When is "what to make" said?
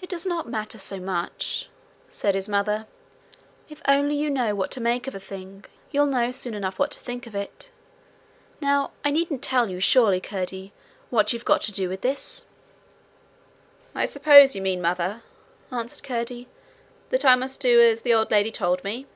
4.54-5.08